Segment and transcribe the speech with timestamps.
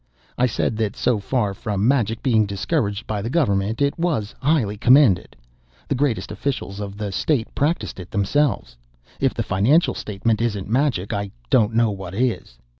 [0.35, 4.75] I said that so far from magic being discouraged by the Government it was highly
[4.75, 5.35] commended.
[5.87, 8.75] The greatest officials of the State practiced it themselves.
[9.19, 12.57] (If the Financial Statement isn't magic, I don't know what is.)